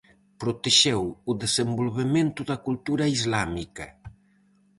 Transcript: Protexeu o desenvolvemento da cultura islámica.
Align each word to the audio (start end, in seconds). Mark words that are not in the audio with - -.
Protexeu 0.41 1.01
o 1.31 1.33
desenvolvemento 1.43 2.41
da 2.49 2.57
cultura 2.65 3.05
islámica. 3.17 3.85